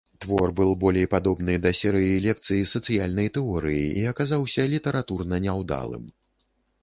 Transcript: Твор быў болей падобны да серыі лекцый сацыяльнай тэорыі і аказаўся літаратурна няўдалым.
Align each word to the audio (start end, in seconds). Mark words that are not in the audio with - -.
Твор 0.23 0.51
быў 0.59 0.69
болей 0.83 1.05
падобны 1.11 1.57
да 1.65 1.71
серыі 1.79 2.15
лекцый 2.23 2.63
сацыяльнай 2.71 3.29
тэорыі 3.35 3.85
і 4.01 4.05
аказаўся 4.15 4.67
літаратурна 4.75 5.35
няўдалым. 5.47 6.09